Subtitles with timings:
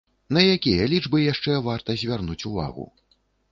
[0.37, 2.91] На якія лічбы яшчэ варта звярнуць увагу?